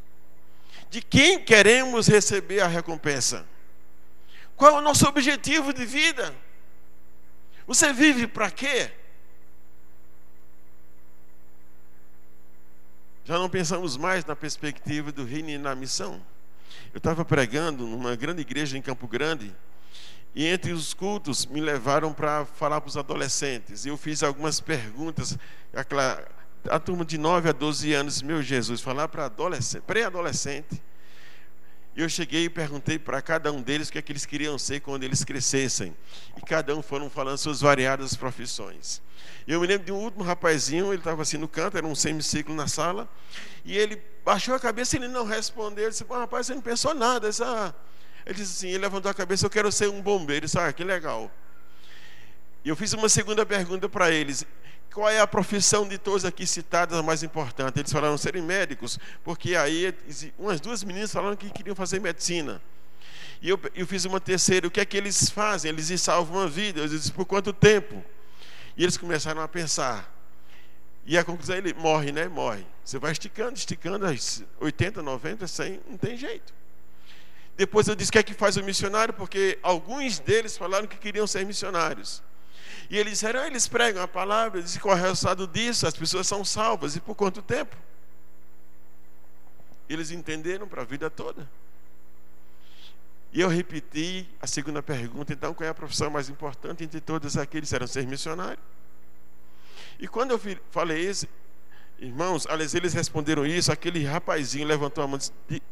De 0.91 1.03
quem 1.03 1.39
queremos 1.39 2.07
receber 2.07 2.61
a 2.61 2.67
recompensa? 2.67 3.45
Qual 4.57 4.77
é 4.77 4.79
o 4.79 4.81
nosso 4.81 5.07
objetivo 5.07 5.75
de 5.75 5.85
vida? 5.85 6.35
Você 7.69 7.93
vive 7.93 8.27
para 8.27 8.51
quê? 8.51 8.91
Já 13.27 13.39
não 13.39 13.51
pensamos 13.51 13.95
mais 13.99 14.25
na 14.25 14.35
perspectiva 14.35 15.13
do 15.13 15.23
reino 15.23 15.51
e 15.51 15.59
na 15.59 15.75
missão? 15.75 16.19
Eu 16.95 16.97
estava 16.97 17.27
pregando 17.27 17.87
numa 17.87 18.17
grande 18.17 18.41
igreja 18.41 18.79
em 18.79 18.81
Campo 18.81 19.07
Grande 19.07 19.55
e 20.35 20.47
entre 20.47 20.73
os 20.73 20.95
cultos 20.95 21.45
me 21.45 21.61
levaram 21.61 22.11
para 22.11 22.47
falar 22.47 22.81
para 22.81 22.89
os 22.89 22.97
adolescentes. 22.97 23.85
E 23.85 23.91
eu 23.91 23.99
fiz 23.99 24.23
algumas 24.23 24.61
perguntas. 24.61 25.39
Aquela, 25.75 26.27
a 26.71 26.79
turma 26.79 27.05
de 27.05 27.19
9 27.19 27.51
a 27.51 27.53
12 27.53 27.93
anos, 27.93 28.23
meu 28.23 28.43
Jesus, 28.43 28.81
falar 28.81 29.09
para 29.09 29.27
adolescente, 29.27 29.83
pré-adolescente. 29.83 30.83
E 31.99 32.01
eu 32.01 32.09
cheguei 32.09 32.45
e 32.45 32.49
perguntei 32.49 32.97
para 32.97 33.21
cada 33.21 33.51
um 33.51 33.61
deles 33.61 33.89
o 33.89 33.93
que 33.93 33.99
é 33.99 34.03
que 34.03 34.13
eles 34.13 34.25
queriam 34.25 34.57
ser 34.57 34.79
quando 34.79 35.03
eles 35.03 35.25
crescessem. 35.25 35.97
E 36.37 36.41
cada 36.43 36.77
um 36.77 36.81
foram 36.81 37.11
falando 37.11 37.37
suas 37.39 37.61
variadas 37.61 38.15
profissões. 38.15 39.03
Eu 39.49 39.61
me 39.61 39.67
lembro 39.67 39.85
de 39.85 39.91
um 39.91 39.97
último 39.97 40.23
rapazinho, 40.23 40.93
ele 40.93 41.01
estava 41.01 41.23
assim 41.23 41.39
no 41.39 41.49
canto, 41.49 41.77
era 41.77 41.85
um 41.85 41.97
semiciclo 41.97 42.55
na 42.55 42.69
sala, 42.69 43.09
e 43.65 43.77
ele 43.77 44.01
baixou 44.25 44.55
a 44.55 44.61
cabeça 44.61 44.95
e 44.95 45.01
ele 45.01 45.09
não 45.09 45.25
respondeu. 45.25 45.87
Eu 45.87 45.91
disse, 45.91 46.05
rapaz, 46.09 46.47
você 46.47 46.55
não 46.55 46.63
pensou 46.63 46.95
nada. 46.95 47.31
Disse, 47.31 47.43
ah. 47.43 47.75
Ele 48.25 48.35
disse 48.37 48.59
assim, 48.59 48.69
ele 48.69 48.79
levantou 48.79 49.11
a 49.11 49.15
cabeça, 49.15 49.47
eu 49.47 49.51
quero 49.51 49.73
ser 49.73 49.89
um 49.89 50.01
bombeiro. 50.01 50.45
Eu 50.45 50.47
disse, 50.47 50.57
ah, 50.57 50.73
que 50.73 50.85
legal. 50.85 51.29
E 52.65 52.69
eu 52.69 52.77
fiz 52.77 52.93
uma 52.93 53.09
segunda 53.09 53.45
pergunta 53.45 53.89
para 53.89 54.09
eles. 54.09 54.47
Qual 54.99 55.09
é 55.09 55.21
a 55.21 55.29
profissão 55.29 55.87
de 55.87 55.97
todos 55.97 56.25
aqui 56.25 56.45
citadas 56.45 56.99
a 56.99 57.05
mais 57.05 57.23
importante? 57.23 57.79
Eles 57.79 57.93
falaram 57.93 58.19
serem 58.19 58.43
médicos, 58.43 58.99
porque 59.23 59.55
aí 59.55 59.95
umas 60.37 60.61
duas 60.61 60.83
meninas 60.83 61.13
falaram 61.13 61.37
que 61.37 61.49
queriam 61.51 61.77
fazer 61.77 62.01
medicina. 62.01 62.61
E 63.41 63.49
eu, 63.49 63.61
eu 63.77 63.87
fiz 63.87 64.05
uma 64.07 64.19
terceira, 64.19 64.67
o 64.67 64.71
que 64.73 64.81
é 64.81 64.85
que 64.85 64.97
eles 64.97 65.31
fazem? 65.31 65.69
Eles 65.69 66.03
salvam 66.03 66.41
uma 66.41 66.49
vida. 66.49 66.81
Eu 66.81 66.89
disse, 66.89 67.13
por 67.13 67.25
quanto 67.27 67.53
tempo? 67.53 68.05
E 68.77 68.83
eles 68.83 68.97
começaram 68.97 69.41
a 69.41 69.47
pensar. 69.47 70.13
E 71.07 71.17
a 71.17 71.23
conclusão 71.23 71.55
ele 71.55 71.73
morre, 71.75 72.11
né? 72.11 72.27
Morre. 72.27 72.67
Você 72.85 72.99
vai 72.99 73.13
esticando, 73.13 73.55
esticando, 73.55 74.05
80, 74.59 75.01
90, 75.01 75.47
100, 75.47 75.81
não 75.89 75.97
tem 75.97 76.17
jeito. 76.17 76.53
Depois 77.57 77.87
eu 77.87 77.95
disse 77.95 78.11
que 78.11 78.19
é 78.19 78.23
que 78.25 78.35
faz 78.35 78.57
o 78.57 78.65
missionário, 78.65 79.15
porque 79.15 79.61
alguns 79.63 80.19
deles 80.19 80.59
falaram 80.59 80.89
que 80.89 80.97
queriam 80.97 81.25
ser 81.25 81.47
missionários. 81.47 82.21
E 82.91 82.97
eles 82.97 83.15
disseram, 83.15 83.41
ah, 83.41 83.47
eles 83.47 83.69
pregam 83.69 84.03
a 84.03 84.09
palavra, 84.09 84.63
dizem 84.63 84.81
qual 84.81 84.97
é 84.97 85.01
o 85.01 85.05
resultado 85.05 85.47
disso, 85.47 85.87
as 85.87 85.95
pessoas 85.95 86.27
são 86.27 86.45
salvas. 86.45 86.97
E 86.97 87.01
por 87.01 87.15
quanto 87.15 87.43
tempo? 87.43 87.77
Eles 89.89 90.11
entenderam 90.11 90.67
para 90.67 90.83
a 90.83 90.85
vida 90.85 91.11
toda. 91.11 91.49
E 93.31 93.41
eu 93.41 93.49
repeti 93.49 94.27
a 94.41 94.47
segunda 94.47 94.83
pergunta, 94.83 95.35
então, 95.35 95.53
qual 95.53 95.67
é 95.67 95.71
a 95.71 95.75
profissão 95.75 96.09
mais 96.09 96.31
importante 96.31 96.83
entre 96.83 97.01
todas 97.01 97.37
aqueles? 97.37 97.73
Eram 97.73 97.87
ser 97.87 98.07
missionário. 98.07 98.59
E 99.99 100.09
quando 100.09 100.31
eu 100.31 100.41
falei 100.71 101.09
isso, 101.09 101.27
irmãos, 101.99 102.47
aliás, 102.47 102.75
eles 102.75 102.95
responderam 102.95 103.45
isso, 103.45 103.71
aquele 103.71 104.03
rapazinho 104.05 104.67
levantou 104.67 105.05
a 105.05 105.07
mão 105.07 105.17
e 105.17 105.19
disse, 105.19 105.63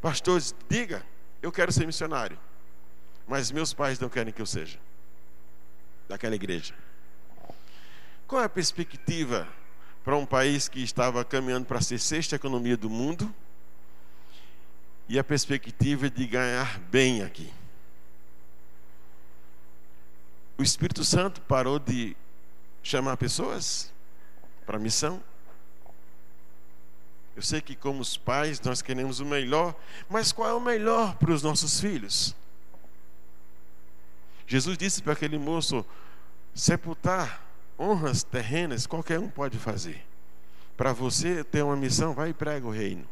pastor, 0.00 0.40
diga, 0.66 1.04
eu 1.42 1.52
quero 1.52 1.70
ser 1.70 1.84
missionário. 1.84 2.38
Mas 3.26 3.50
meus 3.50 3.74
pais 3.74 4.00
não 4.00 4.08
querem 4.08 4.32
que 4.32 4.40
eu 4.40 4.46
seja. 4.46 4.78
Daquela 6.08 6.34
igreja. 6.34 6.74
Qual 8.26 8.42
é 8.42 8.46
a 8.46 8.48
perspectiva 8.48 9.46
para 10.02 10.16
um 10.16 10.26
país 10.26 10.68
que 10.68 10.82
estava 10.82 11.24
caminhando 11.24 11.66
para 11.66 11.80
ser 11.80 11.98
sexta 11.98 12.36
economia 12.36 12.76
do 12.76 12.88
mundo? 12.88 13.32
e 15.08 15.18
a 15.18 15.24
perspectiva 15.24 16.10
de 16.10 16.26
ganhar 16.26 16.78
bem 16.90 17.22
aqui. 17.22 17.50
O 20.58 20.62
Espírito 20.62 21.02
Santo 21.02 21.40
parou 21.42 21.78
de 21.78 22.16
chamar 22.82 23.16
pessoas 23.16 23.92
para 24.66 24.76
a 24.76 24.80
missão. 24.80 25.22
Eu 27.34 27.42
sei 27.42 27.60
que, 27.60 27.74
como 27.74 28.00
os 28.00 28.16
pais, 28.16 28.60
nós 28.60 28.82
queremos 28.82 29.20
o 29.20 29.24
melhor, 29.24 29.74
mas 30.10 30.32
qual 30.32 30.50
é 30.50 30.52
o 30.52 30.60
melhor 30.60 31.14
para 31.14 31.32
os 31.32 31.42
nossos 31.42 31.80
filhos? 31.80 32.34
Jesus 34.48 34.78
disse 34.78 35.02
para 35.02 35.12
aquele 35.12 35.38
moço: 35.38 35.84
sepultar 36.54 37.44
honras 37.78 38.24
terrenas, 38.24 38.86
qualquer 38.86 39.20
um 39.20 39.28
pode 39.28 39.58
fazer. 39.58 40.04
Para 40.76 40.92
você 40.92 41.44
ter 41.44 41.62
uma 41.62 41.76
missão, 41.76 42.14
vai 42.14 42.30
e 42.30 42.34
prega 42.34 42.66
o 42.66 42.70
reino. 42.70 43.06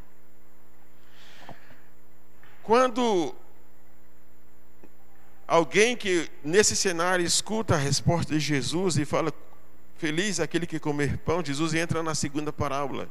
Quando 2.62 3.34
alguém 5.46 5.96
que 5.96 6.28
nesse 6.42 6.74
cenário 6.74 7.24
escuta 7.24 7.74
a 7.74 7.78
resposta 7.78 8.32
de 8.32 8.40
Jesus 8.40 8.96
e 8.96 9.04
fala, 9.04 9.32
feliz 9.96 10.40
aquele 10.40 10.66
que 10.66 10.80
comer 10.80 11.18
pão, 11.18 11.44
Jesus 11.44 11.74
entra 11.74 12.02
na 12.02 12.14
segunda 12.14 12.52
parábola. 12.52 13.08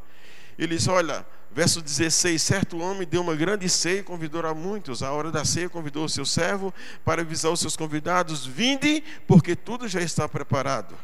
Ele 0.58 0.76
diz: 0.76 0.88
Olha, 0.88 1.26
verso 1.52 1.82
16: 1.82 2.42
Certo 2.42 2.78
homem 2.80 3.08
deu 3.08 3.22
uma 3.22 3.36
grande 3.36 3.68
ceia 3.70 4.00
e 4.00 4.04
convidou 4.04 4.46
a 4.46 4.54
muitos. 4.54 5.02
A 5.04 5.12
hora 5.12 5.32
da 5.32 5.46
ceia 5.46 5.70
convidou 5.70 6.06
o 6.06 6.10
seu 6.10 6.26
servo 6.26 6.74
para 7.04 7.22
avisar 7.22 7.52
os 7.52 7.60
seus 7.60 7.76
convidados: 7.76 8.46
Vinde, 8.46 9.04
porque 9.28 9.56
tudo 9.56 9.88
já 9.88 10.02
está 10.02 10.28
preparado. 10.28 10.96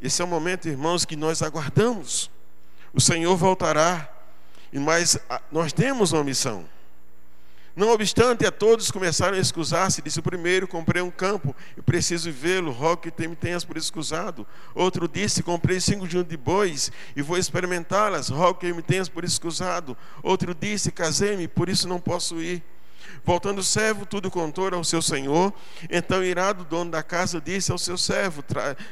Esse 0.00 0.20
é 0.20 0.24
o 0.24 0.28
momento, 0.28 0.68
irmãos, 0.68 1.04
que 1.04 1.16
nós 1.16 1.42
aguardamos. 1.42 2.30
O 2.92 3.00
Senhor 3.00 3.36
voltará, 3.36 4.08
mas 4.72 5.18
nós 5.50 5.72
temos 5.72 6.12
uma 6.12 6.22
missão. 6.22 6.64
Não 7.76 7.90
obstante, 7.90 8.46
a 8.46 8.52
todos 8.52 8.92
começaram 8.92 9.36
a 9.36 9.40
excusar-se. 9.40 10.00
Disse 10.00 10.20
o 10.20 10.22
primeiro: 10.22 10.68
Comprei 10.68 11.02
um 11.02 11.10
campo, 11.10 11.54
eu 11.76 11.82
preciso 11.82 12.30
vê-lo, 12.30 12.70
rogo 12.70 13.02
que 13.02 13.28
me 13.28 13.34
tenhas 13.34 13.64
por 13.64 13.76
excusado. 13.76 14.46
Outro 14.74 15.08
disse: 15.08 15.42
Comprei 15.42 15.80
cinco 15.80 16.08
juntas 16.08 16.28
de 16.28 16.36
bois 16.36 16.92
e 17.16 17.22
vou 17.22 17.36
experimentá-las, 17.36 18.28
rogo 18.28 18.60
que 18.60 18.72
me 18.72 18.80
tenhas 18.80 19.08
por 19.08 19.24
excusado. 19.24 19.96
Outro 20.22 20.54
disse: 20.54 20.92
Casei-me, 20.92 21.48
por 21.48 21.68
isso 21.68 21.88
não 21.88 21.98
posso 21.98 22.40
ir. 22.40 22.62
Voltando 23.24 23.58
o 23.58 23.64
servo, 23.64 24.06
tudo 24.06 24.30
contou 24.30 24.72
ao 24.72 24.84
seu 24.84 25.02
senhor. 25.02 25.52
Então, 25.90 26.22
irado, 26.22 26.62
o 26.62 26.64
dono 26.64 26.92
da 26.92 27.02
casa 27.02 27.40
disse 27.40 27.72
ao 27.72 27.78
seu 27.78 27.98
servo: 27.98 28.44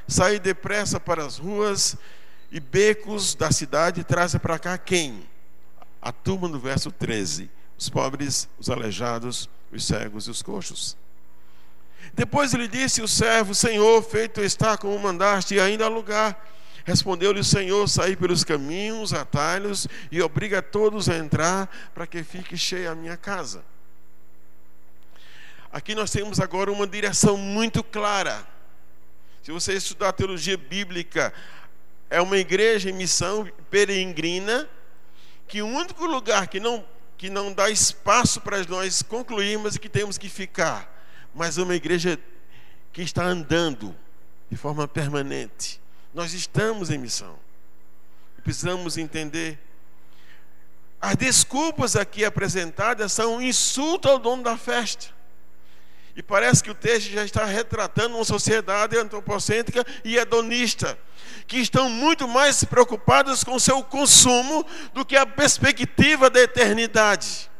Sai 0.09 0.41
depressa 0.41 0.99
para 0.99 1.25
as 1.25 1.39
ruas 1.39 1.97
e 2.51 2.59
becos 2.59 3.37
da 3.37 3.53
cidade 3.53 4.01
e 4.01 4.05
traze 4.05 4.41
para 4.41 4.59
cá 4.59 4.77
quem? 4.77 5.23
A 6.01 6.11
turma 6.11 6.49
do 6.49 6.59
verso 6.59 6.91
13 6.91 7.62
os 7.83 7.89
pobres, 7.89 8.49
os 8.61 8.71
aleijados, 8.71 9.51
os 9.73 9.85
cegos 9.85 10.29
e 10.29 10.31
os 10.31 10.41
coxos. 10.41 10.97
Depois 12.15 12.55
ele 12.55 12.69
disse: 12.69 13.03
O 13.03 13.09
servo, 13.09 13.55
Senhor, 13.55 14.01
feito 14.05 14.41
está 14.41 14.79
como 14.79 14.97
mandaste, 15.01 15.55
e 15.57 15.61
ainda 15.61 15.87
há 15.87 15.89
lugar. 15.89 16.49
Respondeu-lhe 16.85 17.41
o 17.41 17.45
Senhor: 17.45 17.89
Saí 17.89 18.15
pelos 18.15 18.45
caminhos, 18.45 19.13
atalhos, 19.13 19.89
e 20.13 20.23
obriga 20.23 20.63
todos 20.63 21.09
a 21.09 21.17
entrar, 21.17 21.69
para 21.93 22.07
que 22.07 22.23
fique 22.23 22.57
cheia 22.57 22.93
a 22.93 22.95
minha 22.95 23.17
casa. 23.17 23.65
Aqui 25.73 25.93
nós 25.95 26.11
temos 26.11 26.39
agora 26.39 26.71
uma 26.71 26.87
direção 26.87 27.37
muito 27.37 27.83
clara. 27.83 28.47
Se 29.43 29.51
você 29.51 29.73
estudar 29.73 30.11
a 30.11 30.13
teologia 30.13 30.57
bíblica, 30.57 31.35
é 32.09 32.21
uma 32.21 32.37
igreja 32.37 32.91
em 32.91 32.93
missão 32.93 33.51
peregrina, 33.69 34.69
que 35.49 35.63
o 35.63 35.67
único 35.67 36.07
lugar 36.07 36.47
que 36.47 36.61
não 36.61 36.85
que 37.23 37.31
não 37.31 37.53
dá 37.53 37.71
espaço 37.71 38.41
para 38.41 38.65
nós 38.65 39.01
concluirmos 39.01 39.79
que 39.79 39.89
temos 39.89 40.19
que 40.19 40.29
ficar, 40.29 40.93
mas 41.33 41.57
uma 41.57 41.77
igreja 41.77 42.19
que 42.93 43.01
está 43.01 43.25
andando 43.25 43.95
de 44.51 44.57
forma 44.57 44.89
permanente. 44.89 45.81
Nós 46.13 46.35
estamos 46.35 46.91
em 46.91 46.99
missão. 46.99 47.39
Precisamos 48.43 48.99
entender. 48.99 49.57
As 51.01 51.15
desculpas 51.15 51.95
aqui 51.95 52.25
apresentadas 52.25 53.13
são 53.13 53.37
um 53.37 53.41
insulto 53.41 54.09
ao 54.09 54.19
dono 54.19 54.43
da 54.43 54.57
festa. 54.57 55.15
E 56.15 56.23
parece 56.23 56.63
que 56.63 56.71
o 56.71 56.75
texto 56.75 57.11
já 57.11 57.25
está 57.25 57.45
retratando 57.45 58.17
uma 58.17 58.25
sociedade 58.25 58.99
antropocêntrica 58.99 59.85
e 60.05 60.17
hedonista, 60.17 60.99
que 61.47 61.57
estão 61.57 61.89
muito 61.89 62.29
mais 62.29 62.63
preocupados 62.65 63.43
com 63.43 63.55
o 63.55 63.61
seu 63.61 63.83
consumo 63.83 64.65
do 64.93 65.07
que 65.07 65.17
a 65.17 65.25
perspectiva 65.25 66.29
da 66.29 66.41
eternidade. 66.41 67.51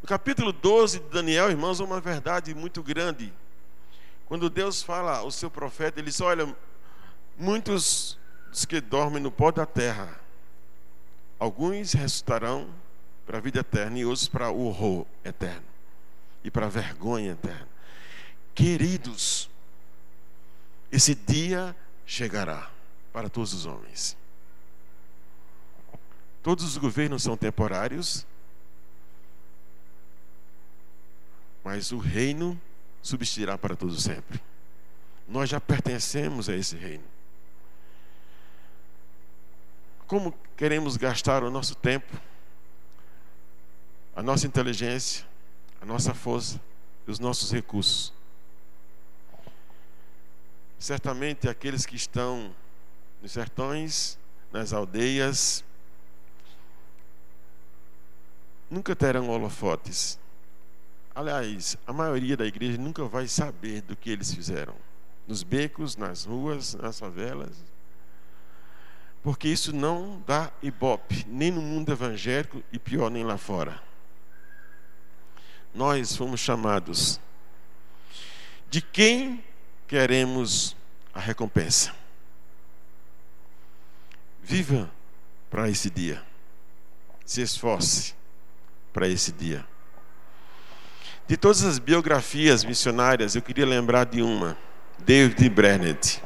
No 0.00 0.08
capítulo 0.08 0.52
12 0.52 1.00
de 1.00 1.08
Daniel, 1.10 1.50
irmãos, 1.50 1.80
uma 1.80 2.00
verdade 2.00 2.54
muito 2.54 2.82
grande. 2.82 3.32
Quando 4.24 4.48
Deus 4.48 4.82
fala 4.82 5.18
ao 5.18 5.30
seu 5.30 5.50
profeta, 5.50 6.00
ele 6.00 6.06
diz: 6.06 6.20
Olha, 6.22 6.56
muitos 7.38 8.18
dos 8.50 8.64
que 8.64 8.80
dormem 8.80 9.22
no 9.22 9.30
pó 9.30 9.52
da 9.52 9.66
terra, 9.66 10.18
alguns 11.38 11.92
ressuscitarão 11.92 12.70
para 13.26 13.36
a 13.36 13.40
vida 13.40 13.60
eterna 13.60 13.98
e 13.98 14.04
outros 14.06 14.28
para 14.28 14.50
o 14.50 14.66
horror 14.66 15.06
eterno 15.22 15.71
e 16.44 16.50
para 16.50 16.66
a 16.66 16.68
vergonha 16.68 17.32
eterna. 17.32 17.68
Queridos, 18.54 19.48
esse 20.90 21.14
dia 21.14 21.74
chegará 22.04 22.70
para 23.12 23.28
todos 23.28 23.52
os 23.52 23.66
homens. 23.66 24.16
Todos 26.42 26.64
os 26.64 26.76
governos 26.76 27.22
são 27.22 27.36
temporários, 27.36 28.26
mas 31.62 31.92
o 31.92 31.98
reino 31.98 32.60
subsistirá 33.00 33.56
para 33.56 33.76
todos 33.76 34.02
sempre. 34.02 34.40
Nós 35.28 35.48
já 35.48 35.60
pertencemos 35.60 36.48
a 36.48 36.56
esse 36.56 36.76
reino. 36.76 37.04
Como 40.06 40.34
queremos 40.56 40.96
gastar 40.96 41.42
o 41.42 41.50
nosso 41.50 41.74
tempo, 41.76 42.20
a 44.14 44.22
nossa 44.22 44.46
inteligência, 44.46 45.24
a 45.82 45.84
nossa 45.84 46.14
força 46.14 46.60
e 47.06 47.10
os 47.10 47.18
nossos 47.18 47.50
recursos. 47.50 48.12
Certamente 50.78 51.48
aqueles 51.48 51.84
que 51.84 51.96
estão 51.96 52.54
nos 53.20 53.32
sertões, 53.32 54.16
nas 54.52 54.72
aldeias, 54.72 55.64
nunca 58.70 58.94
terão 58.94 59.28
holofotes. 59.28 60.18
Aliás, 61.14 61.76
a 61.84 61.92
maioria 61.92 62.36
da 62.36 62.46
igreja 62.46 62.78
nunca 62.78 63.04
vai 63.04 63.26
saber 63.26 63.82
do 63.82 63.96
que 63.96 64.08
eles 64.08 64.32
fizeram. 64.32 64.74
Nos 65.26 65.42
becos, 65.42 65.96
nas 65.96 66.24
ruas, 66.24 66.74
nas 66.74 66.98
favelas. 66.98 67.56
Porque 69.22 69.48
isso 69.48 69.74
não 69.74 70.22
dá 70.26 70.50
ibope, 70.62 71.26
nem 71.28 71.50
no 71.50 71.60
mundo 71.60 71.92
evangélico 71.92 72.62
e 72.72 72.78
pior, 72.78 73.10
nem 73.10 73.24
lá 73.24 73.36
fora 73.36 73.91
nós 75.74 76.16
fomos 76.16 76.40
chamados. 76.40 77.20
De 78.70 78.80
quem 78.80 79.42
queremos 79.86 80.76
a 81.14 81.20
recompensa? 81.20 81.94
Viva 84.42 84.90
para 85.50 85.68
esse 85.68 85.90
dia. 85.90 86.22
Se 87.24 87.42
esforce 87.42 88.14
para 88.92 89.08
esse 89.08 89.32
dia. 89.32 89.64
De 91.26 91.36
todas 91.36 91.62
as 91.64 91.78
biografias 91.78 92.64
missionárias, 92.64 93.34
eu 93.34 93.42
queria 93.42 93.64
lembrar 93.64 94.04
de 94.04 94.20
uma, 94.20 94.56
David 94.98 95.48
Brennett. 95.48 96.22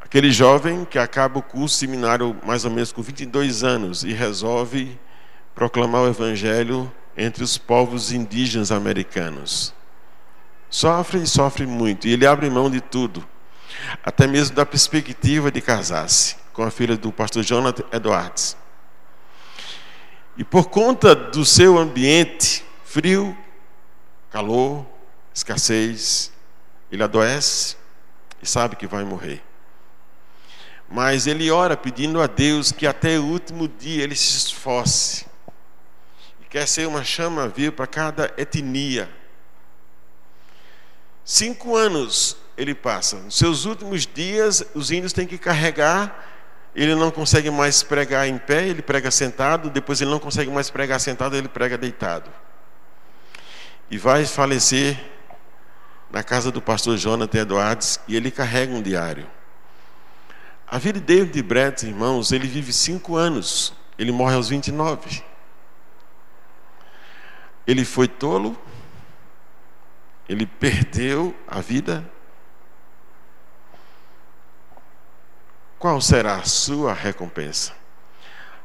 Aquele 0.00 0.30
jovem 0.30 0.84
que 0.84 0.98
acaba 0.98 1.38
o 1.38 1.42
curso 1.42 1.76
seminário 1.76 2.36
mais 2.44 2.64
ou 2.64 2.70
menos 2.70 2.92
com 2.92 3.00
22 3.00 3.64
anos 3.64 4.04
e 4.04 4.12
resolve 4.12 4.98
proclamar 5.54 6.02
o 6.02 6.08
evangelho 6.08 6.92
entre 7.16 7.44
os 7.44 7.58
povos 7.58 8.12
indígenas 8.12 8.72
americanos. 8.72 9.74
Sofre 10.70 11.22
e 11.22 11.26
sofre 11.26 11.66
muito, 11.66 12.06
e 12.06 12.12
ele 12.12 12.26
abre 12.26 12.48
mão 12.48 12.70
de 12.70 12.80
tudo, 12.80 13.26
até 14.02 14.26
mesmo 14.26 14.56
da 14.56 14.64
perspectiva 14.64 15.50
de 15.50 15.60
casar-se 15.60 16.36
com 16.52 16.62
a 16.62 16.70
filha 16.70 16.96
do 16.96 17.12
pastor 17.12 17.42
Jonathan 17.42 17.84
Edwards. 17.92 18.56
E 20.36 20.44
por 20.44 20.70
conta 20.70 21.14
do 21.14 21.44
seu 21.44 21.76
ambiente 21.76 22.64
frio, 22.84 23.36
calor, 24.30 24.86
escassez, 25.34 26.32
ele 26.90 27.02
adoece 27.02 27.76
e 28.42 28.46
sabe 28.46 28.76
que 28.76 28.86
vai 28.86 29.04
morrer. 29.04 29.42
Mas 30.88 31.26
ele 31.26 31.50
ora 31.50 31.76
pedindo 31.76 32.20
a 32.20 32.26
Deus 32.26 32.72
que 32.72 32.86
até 32.86 33.18
o 33.18 33.24
último 33.24 33.68
dia 33.68 34.02
ele 34.04 34.16
se 34.16 34.36
esforce 34.38 35.26
quer 36.52 36.68
ser 36.68 36.86
uma 36.86 37.02
chama 37.02 37.48
viva 37.48 37.72
para 37.72 37.86
cada 37.86 38.30
etnia. 38.36 39.08
Cinco 41.24 41.74
anos 41.74 42.36
ele 42.58 42.74
passa. 42.74 43.16
Nos 43.16 43.36
seus 43.38 43.64
últimos 43.64 44.06
dias, 44.06 44.62
os 44.74 44.90
índios 44.90 45.14
têm 45.14 45.26
que 45.26 45.38
carregar. 45.38 46.28
Ele 46.76 46.94
não 46.94 47.10
consegue 47.10 47.50
mais 47.50 47.82
pregar 47.82 48.28
em 48.28 48.36
pé, 48.36 48.68
ele 48.68 48.82
prega 48.82 49.10
sentado. 49.10 49.70
Depois 49.70 50.02
ele 50.02 50.10
não 50.10 50.18
consegue 50.18 50.50
mais 50.50 50.68
pregar 50.68 51.00
sentado, 51.00 51.34
ele 51.34 51.48
prega 51.48 51.78
deitado. 51.78 52.30
E 53.90 53.96
vai 53.96 54.26
falecer 54.26 55.02
na 56.10 56.22
casa 56.22 56.50
do 56.50 56.60
pastor 56.60 56.98
Jonathan 56.98 57.40
Edwards 57.40 57.98
e 58.06 58.14
ele 58.14 58.30
carrega 58.30 58.74
um 58.74 58.82
diário. 58.82 59.26
A 60.68 60.76
vida 60.76 61.00
de 61.00 61.06
David 61.06 61.42
Brett, 61.42 61.86
irmãos, 61.86 62.30
ele 62.30 62.46
vive 62.46 62.74
cinco 62.74 63.16
anos. 63.16 63.72
Ele 63.98 64.12
morre 64.12 64.34
aos 64.34 64.50
29. 64.50 65.31
Ele 67.66 67.84
foi 67.84 68.08
tolo, 68.08 68.58
ele 70.28 70.46
perdeu 70.46 71.34
a 71.46 71.60
vida. 71.60 72.10
Qual 75.78 76.00
será 76.00 76.36
a 76.36 76.44
sua 76.44 76.92
recompensa? 76.92 77.72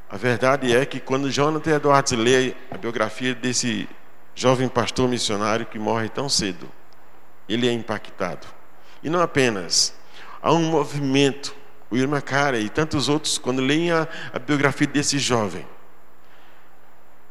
A 0.09 0.15
verdade 0.15 0.75
é 0.75 0.85
que 0.85 0.99
quando 0.99 1.29
Jonathan 1.29 1.75
Edwards 1.75 2.11
lê 2.13 2.55
a 2.71 2.77
biografia 2.77 3.35
desse 3.35 3.89
jovem 4.33 4.69
pastor 4.69 5.09
missionário 5.09 5.65
que 5.65 5.77
morre 5.77 6.07
tão 6.07 6.29
cedo, 6.29 6.71
ele 7.49 7.67
é 7.67 7.73
impactado. 7.73 8.47
E 9.03 9.09
não 9.09 9.19
apenas, 9.19 9.93
há 10.41 10.53
um 10.53 10.69
movimento, 10.69 11.55
o 11.89 11.97
Irma 11.97 12.21
Cara 12.21 12.59
e 12.59 12.69
tantos 12.69 13.09
outros, 13.09 13.37
quando 13.37 13.61
leem 13.61 13.91
a, 13.91 14.07
a 14.31 14.39
biografia 14.39 14.87
desse 14.87 15.17
jovem, 15.17 15.67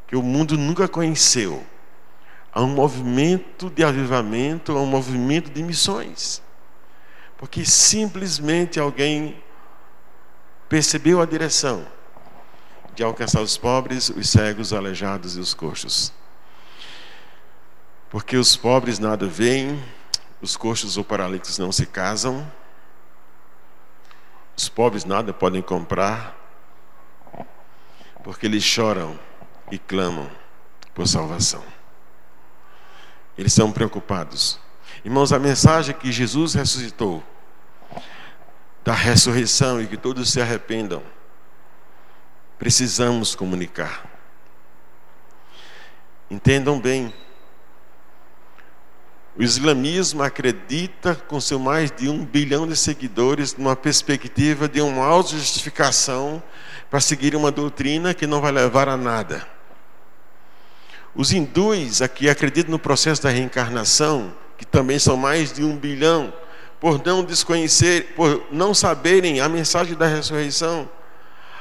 que 0.06 0.16
o 0.16 0.22
mundo 0.22 0.56
nunca 0.56 0.86
conheceu. 0.86 1.64
Há 2.52 2.62
um 2.62 2.68
movimento 2.68 3.68
de 3.68 3.84
avivamento, 3.84 4.72
há 4.72 4.80
um 4.80 4.86
movimento 4.86 5.50
de 5.50 5.62
missões. 5.62 6.42
Porque 7.36 7.64
simplesmente 7.64 8.80
alguém 8.80 9.42
percebeu 10.68 11.20
a 11.20 11.26
direção, 11.26 11.86
de 12.94 13.02
alcançar 13.02 13.42
os 13.42 13.58
pobres, 13.58 14.08
os 14.08 14.30
cegos, 14.30 14.68
os 14.68 14.72
aleijados 14.72 15.36
e 15.36 15.40
os 15.40 15.52
coxos. 15.52 16.12
Porque 18.08 18.36
os 18.36 18.56
pobres 18.56 18.98
nada 18.98 19.26
veem, 19.26 19.82
os 20.40 20.56
coxos 20.56 20.96
ou 20.96 21.04
paralíticos 21.04 21.58
não 21.58 21.70
se 21.70 21.84
casam, 21.84 22.50
os 24.56 24.68
pobres 24.68 25.04
nada 25.04 25.34
podem 25.34 25.60
comprar, 25.60 26.34
porque 28.24 28.46
eles 28.46 28.64
choram 28.64 29.18
e 29.70 29.78
clamam 29.78 30.30
por 30.94 31.06
salvação. 31.06 31.62
Eles 33.36 33.52
são 33.52 33.70
preocupados. 33.70 34.58
Irmãos, 35.04 35.32
a 35.32 35.38
mensagem 35.38 35.94
que 35.94 36.10
Jesus 36.10 36.54
ressuscitou, 36.54 37.22
da 38.84 38.92
ressurreição 38.92 39.80
e 39.80 39.86
que 39.86 39.96
todos 39.96 40.30
se 40.30 40.40
arrependam, 40.40 41.02
precisamos 42.58 43.34
comunicar. 43.34 44.04
Entendam 46.30 46.80
bem. 46.80 47.12
O 49.36 49.42
islamismo 49.42 50.22
acredita, 50.22 51.14
com 51.14 51.40
seu 51.40 51.58
mais 51.58 51.90
de 51.90 52.08
um 52.08 52.24
bilhão 52.24 52.66
de 52.66 52.74
seguidores, 52.74 53.54
numa 53.56 53.76
perspectiva 53.76 54.66
de 54.66 54.80
uma 54.80 55.04
autojustificação 55.04 56.42
para 56.88 57.00
seguir 57.00 57.36
uma 57.36 57.50
doutrina 57.50 58.14
que 58.14 58.26
não 58.26 58.40
vai 58.40 58.50
levar 58.50 58.88
a 58.88 58.96
nada. 58.96 59.55
Os 61.16 61.32
hindus 61.32 62.02
aqui 62.02 62.28
acreditam 62.28 62.70
no 62.70 62.78
processo 62.78 63.22
da 63.22 63.30
reencarnação, 63.30 64.34
que 64.58 64.66
também 64.66 64.98
são 64.98 65.16
mais 65.16 65.50
de 65.50 65.64
um 65.64 65.74
bilhão, 65.74 66.32
por 66.78 67.02
não 67.02 67.24
desconhecer, 67.24 68.12
por 68.14 68.46
não 68.52 68.74
saberem 68.74 69.40
a 69.40 69.48
mensagem 69.48 69.94
da 69.96 70.06
ressurreição, 70.06 70.86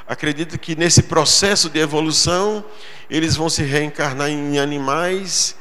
acredito 0.06 0.60
que 0.60 0.76
nesse 0.76 1.04
processo 1.04 1.70
de 1.70 1.80
evolução 1.80 2.64
eles 3.10 3.36
vão 3.36 3.50
se 3.50 3.64
reencarnar 3.64 4.30
em 4.30 4.60
animais, 4.60 5.56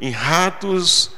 em 0.00 0.10
ratos, 0.10 1.12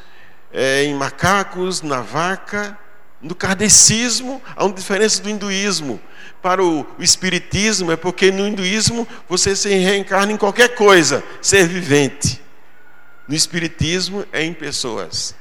é, 0.52 0.84
em 0.84 0.94
macacos, 0.94 1.80
na 1.80 2.00
vaca. 2.00 2.78
No 3.20 3.34
kardecismo 3.34 4.42
há 4.56 4.64
uma 4.64 4.74
diferença 4.74 5.22
do 5.22 5.28
hinduísmo. 5.28 6.00
Para 6.40 6.64
o, 6.64 6.86
o 6.98 7.02
espiritismo 7.02 7.92
é 7.92 7.96
porque 7.96 8.30
no 8.30 8.46
hinduísmo 8.48 9.06
você 9.28 9.54
se 9.54 9.68
reencarna 9.68 10.32
em 10.32 10.36
qualquer 10.36 10.74
coisa, 10.74 11.22
ser 11.42 11.66
vivente. 11.66 12.40
No 13.28 13.34
espiritismo 13.34 14.24
é 14.32 14.42
em 14.42 14.54
pessoas. 14.54 15.34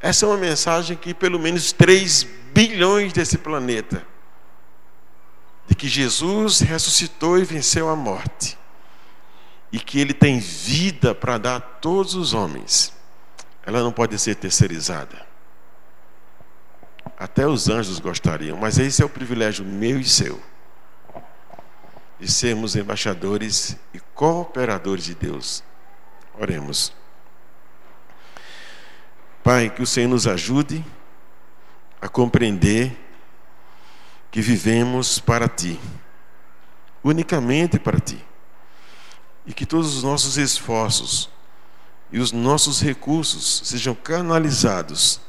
Essa 0.00 0.24
é 0.24 0.28
uma 0.28 0.38
mensagem 0.38 0.96
que 0.96 1.12
pelo 1.12 1.38
menos 1.38 1.72
3 1.72 2.26
bilhões 2.52 3.12
desse 3.12 3.36
planeta 3.36 4.04
de 5.66 5.74
que 5.74 5.88
Jesus 5.88 6.60
ressuscitou 6.60 7.38
e 7.38 7.44
venceu 7.44 7.88
a 7.88 7.96
morte, 7.96 8.58
e 9.72 9.78
que 9.78 9.98
ele 9.98 10.12
tem 10.12 10.38
vida 10.38 11.14
para 11.14 11.38
dar 11.38 11.56
a 11.56 11.60
todos 11.60 12.14
os 12.14 12.34
homens, 12.34 12.92
ela 13.64 13.80
não 13.80 13.90
pode 13.90 14.18
ser 14.18 14.34
terceirizada. 14.36 15.26
Até 17.24 17.46
os 17.46 17.70
anjos 17.70 18.00
gostariam, 18.00 18.58
mas 18.58 18.78
esse 18.78 19.00
é 19.00 19.04
o 19.04 19.08
privilégio 19.08 19.64
meu 19.64 19.98
e 19.98 20.04
seu, 20.04 20.38
de 22.20 22.30
sermos 22.30 22.76
embaixadores 22.76 23.78
e 23.94 24.00
cooperadores 24.14 25.04
de 25.06 25.14
Deus. 25.14 25.64
Oremos. 26.38 26.92
Pai, 29.42 29.70
que 29.70 29.82
o 29.82 29.86
Senhor 29.86 30.08
nos 30.08 30.26
ajude 30.26 30.84
a 31.98 32.10
compreender 32.10 32.94
que 34.30 34.42
vivemos 34.42 35.18
para 35.18 35.48
Ti, 35.48 35.80
unicamente 37.02 37.78
para 37.78 37.98
Ti. 38.00 38.22
E 39.46 39.54
que 39.54 39.64
todos 39.64 39.96
os 39.96 40.02
nossos 40.02 40.36
esforços 40.36 41.30
e 42.12 42.18
os 42.18 42.32
nossos 42.32 42.82
recursos 42.82 43.62
sejam 43.64 43.94
canalizados, 43.94 45.22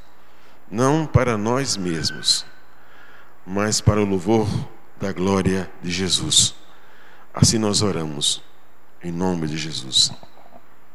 não 0.70 1.06
para 1.06 1.38
nós 1.38 1.78
mesmos, 1.78 2.46
mas 3.46 3.80
para 3.82 4.02
o 4.02 4.06
louvor 4.06 4.48
da 5.00 5.12
glória 5.12 5.70
de 5.82 5.92
Jesus. 5.92 6.56
Assim 7.34 7.58
nós 7.58 7.82
oramos, 7.82 8.42
em 9.04 9.12
nome 9.12 9.48
de 9.48 9.58
Jesus. 9.58 10.12